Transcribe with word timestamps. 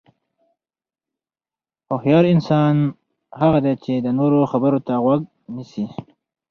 هوښیار 1.89 2.25
انسان 2.33 2.75
هغه 3.41 3.59
دی 3.65 3.73
چې 3.83 3.93
د 4.05 4.07
نورو 4.19 4.39
خبرو 4.51 4.79
ته 4.87 4.93
غوږ 5.03 5.21
نیسي. 5.55 5.85